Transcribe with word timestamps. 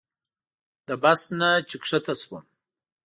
له 0.87 0.95
بس 1.03 1.21
نه 1.39 1.49
چې 1.69 1.75
ښکته 1.87 2.13
شوم. 2.21 2.43